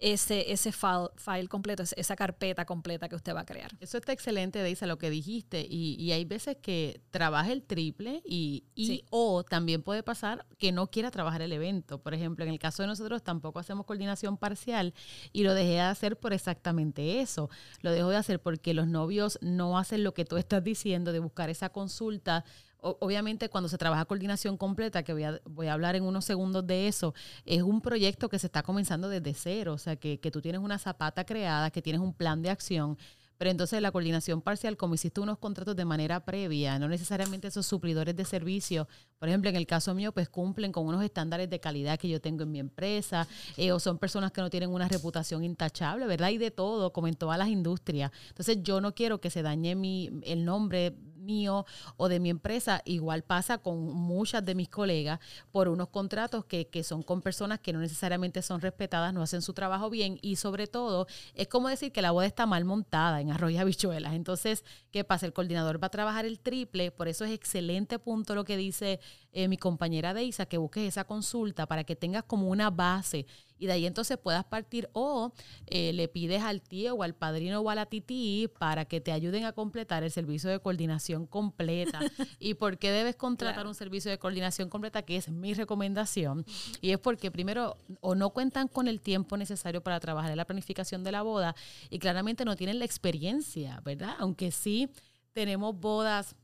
[0.00, 3.70] ese, ese file, completo, esa carpeta completa que usted va a crear.
[3.80, 5.66] Eso está excelente, Deisa, lo que dijiste.
[5.68, 10.72] Y, y hay veces que trabaja el triple y, y o también puede pasar que
[10.72, 12.00] no quiera trabajar el evento.
[12.02, 14.94] Por ejemplo, en el caso de nosotros tampoco hacemos coordinación parcial
[15.32, 17.50] y lo dejé de hacer por exactamente eso.
[17.82, 21.18] Lo dejo de hacer porque los novios no hacen lo que tú estás diciendo de
[21.18, 22.44] buscar esa consulta
[22.82, 26.66] obviamente cuando se trabaja coordinación completa, que voy a, voy a hablar en unos segundos
[26.66, 27.14] de eso,
[27.44, 30.60] es un proyecto que se está comenzando desde cero, o sea, que, que tú tienes
[30.60, 32.98] una zapata creada, que tienes un plan de acción,
[33.40, 37.64] pero entonces la coordinación parcial, como hiciste unos contratos de manera previa, no necesariamente esos
[37.64, 38.86] suplidores de servicio,
[39.18, 42.20] por ejemplo, en el caso mío, pues cumplen con unos estándares de calidad que yo
[42.20, 46.28] tengo en mi empresa, eh, o son personas que no tienen una reputación intachable, ¿verdad?
[46.28, 48.12] Y de todo, como en todas las industrias.
[48.28, 52.82] Entonces yo no quiero que se dañe mi, el nombre mío o de mi empresa,
[52.84, 55.20] igual pasa con muchas de mis colegas
[55.52, 59.42] por unos contratos que, que son con personas que no necesariamente son respetadas, no hacen
[59.42, 63.20] su trabajo bien y sobre todo es como decir que la boda está mal montada
[63.20, 64.14] en arroz y.
[64.14, 65.26] Entonces, ¿qué pasa?
[65.26, 69.00] El coordinador va a trabajar el triple, por eso es excelente punto lo que dice
[69.32, 73.26] eh, mi compañera Deisa, que busques esa consulta para que tengas como una base
[73.60, 75.32] y de ahí entonces puedas partir o
[75.66, 79.12] eh, le pides al tío o al padrino o a la tití para que te
[79.12, 82.00] ayuden a completar el servicio de coordinación completa.
[82.40, 85.02] ¿Y por qué debes contratar un servicio de coordinación completa?
[85.02, 86.46] Que es mi recomendación.
[86.80, 90.46] Y es porque primero o no cuentan con el tiempo necesario para trabajar en la
[90.46, 91.54] planificación de la boda
[91.90, 94.16] y claramente no tienen la experiencia, ¿verdad?
[94.18, 94.88] Aunque sí
[95.34, 96.34] tenemos bodas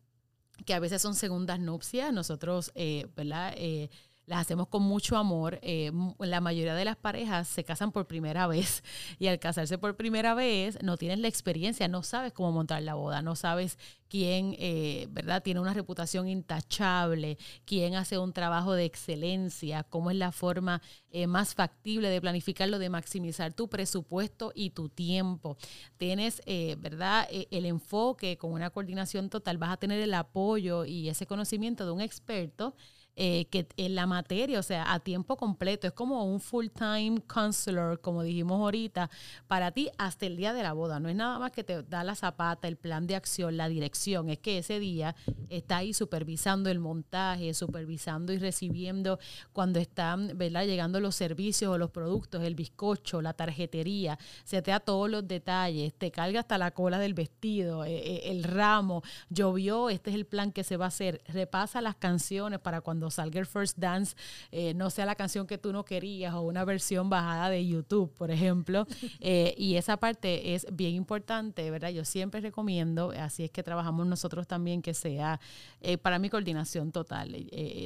[0.64, 3.54] que a veces son segundas nupcias, nosotros, eh, ¿verdad?
[3.56, 3.90] Eh,
[4.26, 5.58] las hacemos con mucho amor.
[5.62, 8.82] Eh, la mayoría de las parejas se casan por primera vez
[9.18, 12.94] y al casarse por primera vez no tienes la experiencia, no sabes cómo montar la
[12.94, 15.42] boda, no sabes quién, eh, ¿verdad?
[15.42, 21.26] Tiene una reputación intachable, quién hace un trabajo de excelencia, cómo es la forma eh,
[21.26, 25.56] más factible de planificarlo, de maximizar tu presupuesto y tu tiempo.
[25.96, 26.42] Tienes,
[26.78, 27.28] ¿verdad?
[27.30, 31.92] el enfoque con una coordinación total, vas a tener el apoyo y ese conocimiento de
[31.92, 32.74] un experto
[33.18, 35.86] eh, que en la materia, o sea, a tiempo completo.
[35.86, 39.08] Es como un full-time counselor, como dijimos ahorita,
[39.46, 41.00] para ti hasta el día de la boda.
[41.00, 44.28] No es nada más que te da la zapata, el plan de acción, la dirección.
[44.28, 45.16] Es que ese día
[45.48, 49.18] está ahí supervisando el montaje, supervisando y recibiendo
[49.54, 50.66] cuando están ¿verdad?
[50.66, 54.18] llegando los servicios o los productos, el bizcocho, la tarjetería.
[54.44, 58.20] Se te da todos los detalles, te carga hasta la cola del vestido, eh, eh,
[58.26, 61.22] el ramo, llovió, este es el plan que se va a hacer.
[61.28, 64.16] Repasa las canciones para cuando salga el First Dance
[64.50, 68.12] eh, no sea la canción que tú no querías o una versión bajada de YouTube,
[68.14, 68.86] por ejemplo.
[69.20, 71.88] Eh, y esa parte es bien importante, ¿verdad?
[71.88, 75.40] Yo siempre recomiendo, así es que trabajamos nosotros también, que sea
[75.80, 77.34] eh, para mi coordinación total.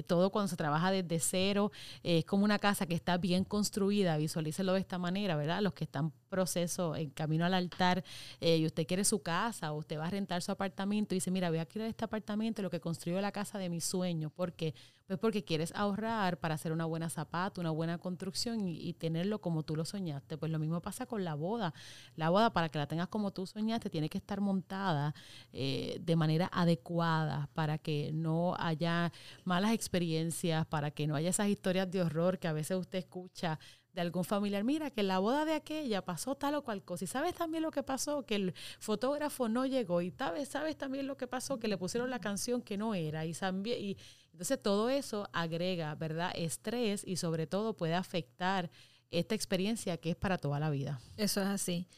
[0.07, 1.71] todo cuando se trabaja desde cero,
[2.03, 5.63] es como una casa que está bien construida, visualícelo de esta manera, ¿verdad?
[5.63, 8.05] Los que están proceso en camino al altar
[8.41, 11.49] y usted quiere su casa o usted va a rentar su apartamento y dice, mira,
[11.51, 14.33] voy a querer este apartamento, lo que construyó la casa de mis sueños.
[14.33, 14.75] ¿Por qué?
[15.11, 19.65] Pues porque quieres ahorrar para hacer una buena zapata, una buena construcción y, tenerlo como
[19.65, 20.39] tú lo soñaste.
[20.39, 21.75] Pues lo mismo pasa con la boda.
[22.15, 25.13] La boda, para que la tengas como tú soñaste, tiene que estar montada
[25.53, 29.11] eh, de manera adecuada para que no haya
[29.43, 33.59] malas experiencias, para que no haya esas historias de horror que a veces usted escucha
[33.93, 37.05] de algún familiar, mira que la boda de aquella pasó tal o cual cosa.
[37.05, 40.01] Y sabes también lo que pasó, que el fotógrafo no llegó.
[40.01, 43.25] Y sabes, sabes también lo que pasó, que le pusieron la canción que no era.
[43.27, 43.33] Y,
[43.67, 43.97] y
[44.33, 46.33] entonces todo eso agrega, ¿verdad?
[46.35, 48.71] Estrés y sobre todo puede afectar
[49.11, 51.01] esta experiencia que es para toda la vida.
[51.17, 51.89] Eso es así.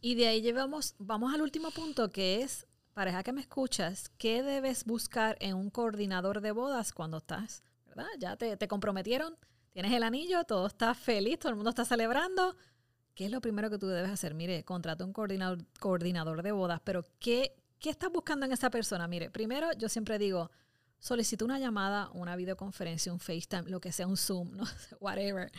[0.00, 4.42] Y de ahí llevamos, vamos al último punto que es, pareja que me escuchas, ¿qué
[4.42, 8.06] debes buscar en un coordinador de bodas cuando estás, ¿verdad?
[8.18, 9.36] Ya te, te comprometieron,
[9.72, 12.56] tienes el anillo, todo está feliz, todo el mundo está celebrando.
[13.14, 14.34] ¿Qué es lo primero que tú debes hacer?
[14.34, 19.08] Mire, contrata un coordinador, coordinador de bodas, pero ¿qué, ¿qué estás buscando en esa persona?
[19.08, 20.52] Mire, primero yo siempre digo,
[20.98, 24.64] solicite una llamada, una videoconferencia, un FaceTime, lo que sea, un Zoom, no
[25.00, 25.50] whatever.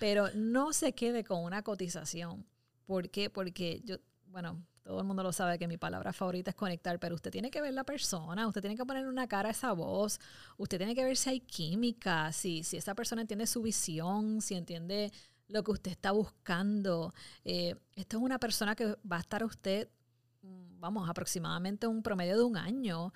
[0.00, 2.46] Pero no se quede con una cotización.
[2.84, 3.30] ¿Por qué?
[3.30, 7.16] Porque yo, bueno, todo el mundo lo sabe que mi palabra favorita es conectar, pero
[7.16, 10.20] usted tiene que ver la persona, usted tiene que poner una cara a esa voz,
[10.58, 14.54] usted tiene que ver si hay química, si, si esa persona entiende su visión, si
[14.54, 15.12] entiende
[15.48, 17.12] lo que usted está buscando.
[17.44, 19.88] Eh, esta es una persona que va a estar usted,
[20.42, 23.12] mm, vamos, aproximadamente un promedio de un año,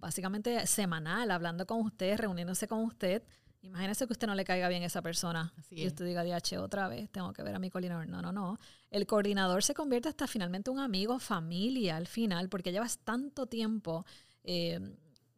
[0.00, 3.22] básicamente semanal, hablando con usted, reuniéndose con usted
[3.62, 6.88] Imagínese que usted no le caiga bien a esa persona y usted diga, DH, otra
[6.88, 8.08] vez tengo que ver a mi coordinador.
[8.08, 8.58] No, no, no.
[8.90, 14.06] El coordinador se convierte hasta finalmente un amigo, familia al final, porque llevas tanto tiempo
[14.44, 14.80] eh,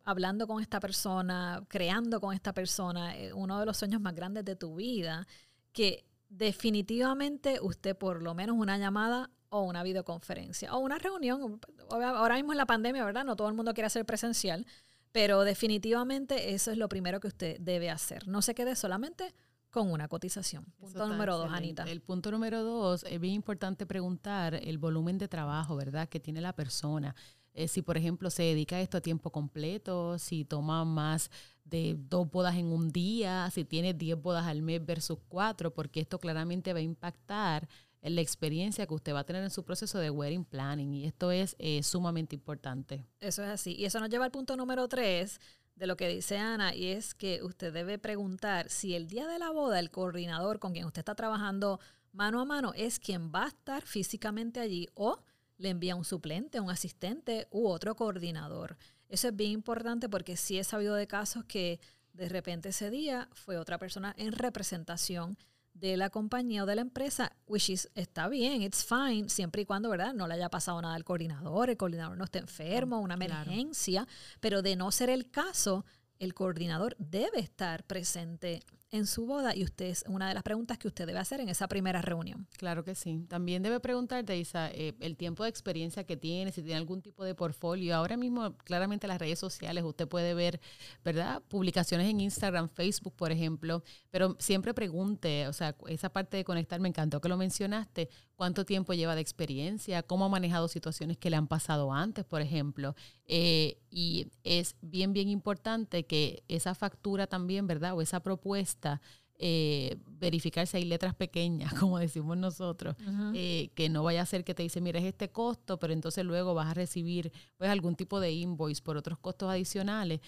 [0.04, 4.44] hablando con esta persona, creando con esta persona, eh, uno de los sueños más grandes
[4.44, 5.26] de tu vida,
[5.72, 11.60] que definitivamente usted por lo menos una llamada o una videoconferencia o una reunión,
[11.90, 13.24] ahora mismo en la pandemia, ¿verdad?
[13.24, 14.66] No todo el mundo quiere hacer presencial
[15.12, 18.26] pero definitivamente eso es lo primero que usted debe hacer.
[18.26, 19.34] No se quede solamente
[19.70, 20.64] con una cotización.
[20.78, 21.84] Punto número dos, Anita.
[21.84, 26.40] El punto número dos, es bien importante preguntar el volumen de trabajo, ¿verdad?, que tiene
[26.40, 27.14] la persona.
[27.54, 31.30] Eh, si, por ejemplo, se dedica a esto a tiempo completo, si toma más
[31.64, 36.00] de dos bodas en un día, si tiene diez bodas al mes versus cuatro, porque
[36.00, 37.68] esto claramente va a impactar
[38.02, 41.30] la experiencia que usted va a tener en su proceso de wedding planning y esto
[41.30, 43.06] es eh, sumamente importante.
[43.20, 43.74] Eso es así.
[43.74, 45.40] Y eso nos lleva al punto número tres
[45.76, 49.38] de lo que dice Ana y es que usted debe preguntar si el día de
[49.38, 51.80] la boda el coordinador con quien usted está trabajando
[52.12, 55.22] mano a mano es quien va a estar físicamente allí o
[55.58, 58.76] le envía un suplente, un asistente u otro coordinador.
[59.08, 61.80] Eso es bien importante porque sí he sabido de casos que
[62.12, 65.38] de repente ese día fue otra persona en representación
[65.74, 69.64] de la compañía o de la empresa, which is, está bien, it's fine, siempre y
[69.64, 70.14] cuando, ¿verdad?
[70.14, 74.06] No le haya pasado nada al coordinador, el coordinador no esté enfermo, una emergencia,
[74.40, 75.84] pero de no ser el caso,
[76.18, 80.78] el coordinador debe estar presente en su boda y usted es una de las preguntas
[80.78, 82.46] que usted debe hacer en esa primera reunión.
[82.58, 83.24] Claro que sí.
[83.28, 87.24] También debe preguntarte, Isa, eh, el tiempo de experiencia que tiene, si tiene algún tipo
[87.24, 87.96] de portfolio.
[87.96, 90.60] Ahora mismo, claramente las redes sociales, usted puede ver,
[91.02, 91.42] ¿verdad?
[91.48, 96.78] Publicaciones en Instagram, Facebook, por ejemplo, pero siempre pregunte, o sea, esa parte de conectar,
[96.78, 101.30] me encantó que lo mencionaste, cuánto tiempo lleva de experiencia, cómo ha manejado situaciones que
[101.30, 102.94] le han pasado antes, por ejemplo.
[103.26, 107.94] Eh, y es bien, bien importante que esa factura también, ¿verdad?
[107.94, 109.00] O esa propuesta,
[109.44, 112.96] eh, verificar si hay letras pequeñas, como decimos nosotros,
[113.34, 116.24] eh, que no vaya a ser que te dice, mira, es este costo, pero entonces
[116.24, 120.20] luego vas a recibir pues algún tipo de invoice por otros costos adicionales.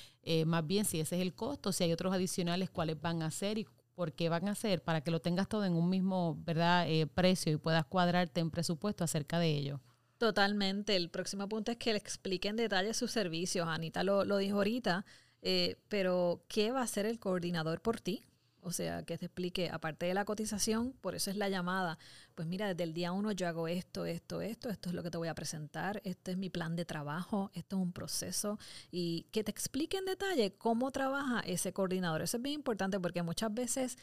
[0.46, 3.58] más bien, si ese es el costo, si hay otros adicionales, cuáles van a ser
[3.58, 6.86] y por qué van a ser, para que lo tengas todo en un mismo ¿verdad?
[7.14, 9.80] precio y puedas cuadrarte en presupuesto acerca de ello.
[10.18, 10.96] Totalmente.
[10.96, 13.68] El próximo punto es que le explique en detalle sus servicios.
[13.68, 15.04] Anita lo, lo dijo ahorita,
[15.42, 18.24] eh, pero ¿qué va a hacer el coordinador por ti?
[18.64, 21.98] O sea, que te explique, aparte de la cotización, por eso es la llamada.
[22.34, 25.10] Pues mira, desde el día uno yo hago esto, esto, esto, esto es lo que
[25.10, 28.58] te voy a presentar, este es mi plan de trabajo, esto es un proceso.
[28.90, 32.22] Y que te explique en detalle cómo trabaja ese coordinador.
[32.22, 33.98] Eso es bien importante porque muchas veces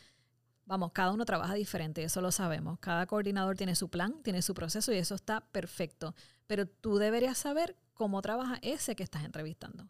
[0.66, 2.80] Vamos, cada uno trabaja diferente, eso lo sabemos.
[2.80, 6.16] Cada coordinador tiene su plan, tiene su proceso y eso está perfecto.
[6.48, 9.88] Pero tú deberías saber cómo trabaja ese que estás entrevistando.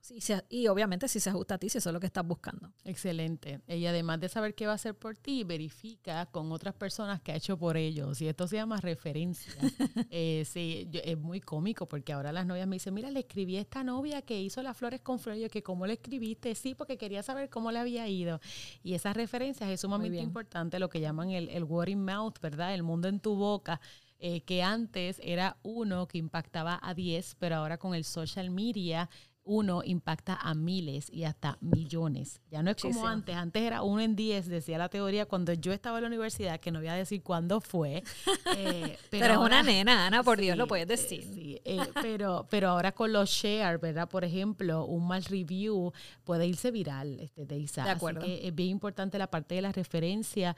[0.49, 2.73] y obviamente si se ajusta a ti, si eso es lo que estás buscando.
[2.83, 3.61] Excelente.
[3.67, 7.31] Ella además de saber qué va a hacer por ti, verifica con otras personas que
[7.31, 8.19] ha hecho por ellos.
[8.19, 9.53] Y esto se llama referencia.
[10.11, 13.61] eh, sí, es muy cómico porque ahora las novias me dicen, mira, le escribí a
[13.61, 15.49] esta novia que hizo las flores con flores.
[15.49, 18.41] que cómo le escribiste, sí, porque quería saber cómo le había ido.
[18.83, 22.73] Y esas referencias es sumamente importante, lo que llaman el, el word in mouth, ¿verdad?
[22.73, 23.79] El mundo en tu boca
[24.21, 29.09] eh, que antes era uno que impactaba a 10, pero ahora con el social media
[29.43, 32.41] uno impacta a miles y hasta millones.
[32.51, 33.35] Ya no es como antes.
[33.35, 36.71] Antes era uno en diez, decía la teoría, cuando yo estaba en la universidad, que
[36.71, 38.03] no voy a decir cuándo fue.
[38.57, 41.23] Eh, pero, es una nena, Ana, por Dios, lo puedes eh, decir.
[41.23, 44.09] sí, eh, pero, pero ahora con los share, ¿verdad?
[44.09, 45.93] Por ejemplo, un mal review
[46.25, 47.83] puede irse viral, este, de Isa.
[47.83, 48.21] De acuerdo.
[48.21, 50.55] que es bien importante la parte de la referencia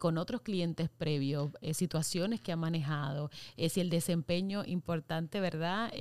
[0.00, 3.30] con otros clientes previos, situaciones que ha manejado,
[3.68, 5.92] si el desempeño importante, ¿verdad?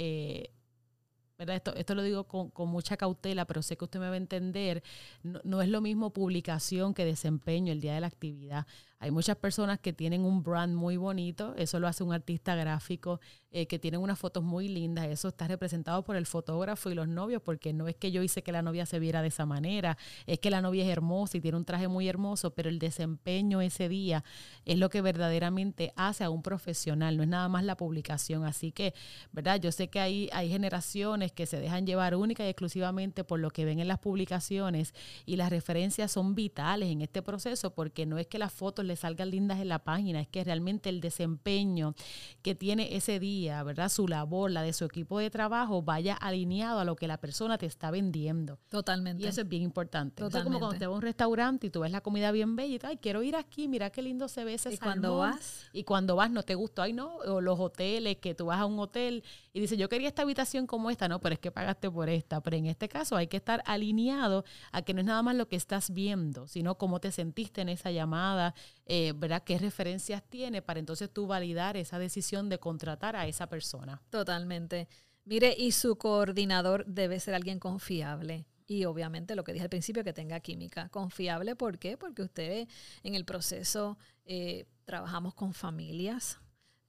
[1.37, 4.81] Esto, esto lo digo con, mucha cautela, pero sé que usted me va a entender.
[5.21, 8.65] No, es lo mismo publicación que desempeño el día de la actividad.
[8.99, 13.19] Hay muchas personas que tienen un brand muy bonito, eso lo hace un artista gráfico,
[13.57, 17.07] eh, que tienen unas fotos muy lindas, eso está representado por el fotógrafo y los
[17.07, 19.97] novios, porque no es que yo hice que la novia se viera de esa manera,
[20.27, 23.61] es que la novia es hermosa y tiene un traje muy hermoso, pero el desempeño
[23.61, 24.25] ese día
[24.65, 28.43] es lo que verdaderamente hace a un profesional, no es nada más la publicación.
[28.43, 28.93] Así que,
[29.31, 29.57] ¿verdad?
[29.61, 33.51] Yo sé que hay, hay generaciones que se dejan llevar única y exclusivamente por lo
[33.51, 34.93] que ven en las publicaciones
[35.25, 38.97] y las referencias son vitales en este proceso porque no es que las fotos le
[38.97, 41.95] salgan lindas en la página, es que realmente el desempeño
[42.41, 43.89] que tiene ese día, ¿verdad?
[43.89, 47.57] Su labor, la de su equipo de trabajo, vaya alineado a lo que la persona
[47.57, 48.59] te está vendiendo.
[48.69, 49.23] Totalmente.
[49.23, 50.25] Y eso es bien importante.
[50.25, 52.75] Es como cuando te vas a un restaurante y tú ves la comida bien bella
[52.75, 55.69] y ay, quiero ir aquí, mira qué lindo se ve ese Y cuando vas.
[55.73, 58.65] Y cuando vas no te gustó, ay no, o los hoteles, que tú vas a
[58.65, 59.23] un hotel
[59.53, 62.41] y dices, yo quería esta habitación como esta, no, pero es que pagaste por esta.
[62.41, 65.47] Pero en este caso hay que estar alineado a que no es nada más lo
[65.47, 68.53] que estás viendo, sino cómo te sentiste en esa llamada,
[68.85, 69.43] eh, ¿verdad?
[69.43, 74.01] ¿Qué referencias tiene para entonces tú validar esa decisión de contratar a esa persona?
[74.09, 74.87] Totalmente.
[75.25, 78.45] Mire, y su coordinador debe ser alguien confiable.
[78.67, 80.89] Y obviamente lo que dije al principio, que tenga química.
[80.89, 81.97] Confiable, ¿por qué?
[81.97, 82.67] Porque ustedes
[83.03, 86.39] en el proceso eh, trabajamos con familias,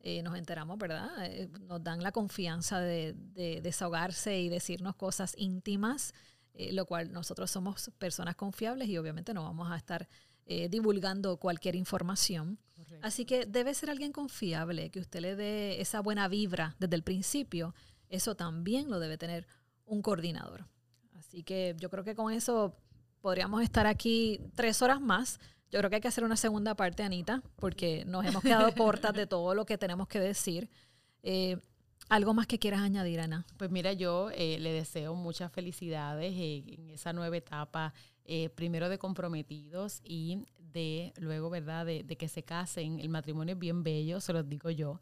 [0.00, 1.08] eh, nos enteramos, ¿verdad?
[1.26, 3.14] Eh, nos dan la confianza de,
[3.62, 6.14] desahogarse y decirnos cosas íntimas,
[6.72, 10.08] lo cual nosotros somos personas confiables y obviamente no vamos a estar
[10.46, 12.58] divulgando cualquier información.
[13.02, 17.02] Así que debe ser alguien confiable, que usted le dé esa buena vibra desde el
[17.02, 17.74] principio.
[18.08, 19.46] Eso también lo debe tener
[19.84, 20.66] un coordinador.
[21.14, 22.76] Así que yo creo que con eso
[23.20, 25.40] podríamos estar aquí tres horas más.
[25.70, 29.14] Yo creo que hay que hacer una segunda parte, Anita, porque nos hemos quedado cortas
[29.14, 30.70] de todo lo que tenemos que decir.
[31.22, 31.58] Eh,
[32.08, 33.44] ¿Algo más que quieras añadir, Ana?
[33.56, 37.92] Pues mira, yo eh, le deseo muchas felicidades eh, en esa nueva etapa,
[38.56, 43.00] primero de comprometidos y de luego, ¿verdad?, de, de, que se casen.
[43.00, 45.00] El matrimonio es bien bello, se los digo yo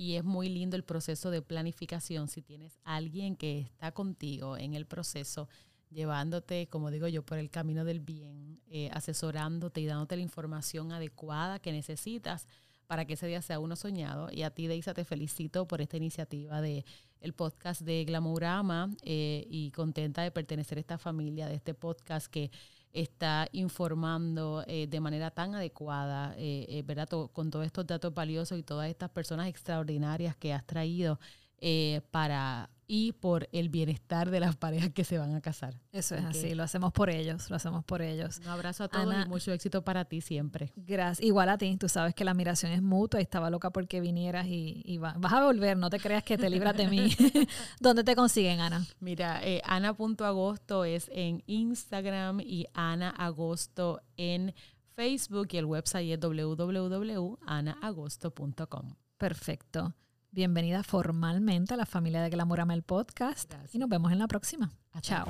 [0.00, 4.72] y es muy lindo el proceso de planificación si tienes alguien que está contigo en
[4.72, 5.46] el proceso
[5.90, 10.92] llevándote, como digo yo, por el camino del bien, eh, asesorándote y dándote la información
[10.92, 12.46] adecuada que necesitas
[12.86, 14.30] para que ese día sea uno soñado.
[14.32, 16.86] Y a ti, Deisa, te felicito por esta iniciativa de
[17.20, 22.28] el podcast de Glamourama eh, y contenta de pertenecer a esta familia, de este podcast
[22.28, 22.50] que
[22.92, 27.08] está informando eh, de manera tan adecuada, eh, eh ¿verdad?
[27.08, 31.18] con todos estos datos valiosos y todas estas personas extraordinarias que has traído
[31.60, 35.76] eh, para y por el bienestar de las parejas que se van a casar.
[35.92, 38.38] Eso es así, lo hacemos por ellos, lo hacemos por ellos.
[38.38, 40.72] Un abrazo a todos y mucho éxito para ti siempre.
[40.74, 44.00] Gracias, igual a ti, tú sabes que la admiración es mutua y estaba loca porque
[44.00, 47.14] vinieras y, vas a volver, no te creas que te libras de mí.
[47.78, 48.84] ¿Dónde te consiguen, Ana?
[48.98, 54.52] Mira, eh, ana.agosto es en Instagram y Ana Agosto en
[54.96, 58.96] Facebook y el website es www.anaagosto.com.
[59.16, 59.94] Perfecto.
[60.32, 64.70] Bienvenida formalmente a la familia de Glamurama el podcast y nos vemos en la próxima.
[65.00, 65.26] Chao.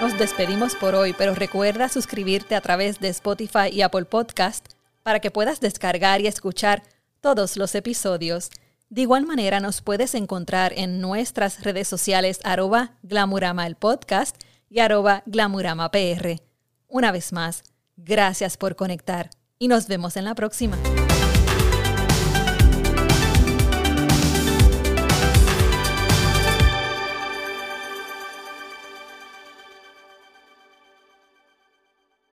[0.00, 5.18] Nos despedimos por hoy, pero recuerda suscribirte a través de Spotify y Apple Podcast para
[5.18, 6.84] que puedas descargar y escuchar
[7.20, 8.48] todos los episodios.
[8.90, 14.40] De igual manera nos puedes encontrar en nuestras redes sociales arroba Glamurama el podcast
[14.70, 16.40] y arroba Glamurama PR.
[16.86, 17.64] Una vez más,
[17.96, 20.76] gracias por conectar y nos vemos en la próxima.